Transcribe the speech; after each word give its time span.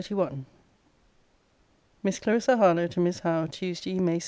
LETTER 0.03 0.15
XXXI 0.25 0.45
MISS 2.01 2.19
CLARISSA 2.21 2.57
HARLOWE, 2.57 2.87
TO 2.87 2.99
MISS 3.01 3.19
HOWE 3.19 3.45
TUESDAY, 3.45 3.99
MAY 3.99 4.13
16. 4.13 4.19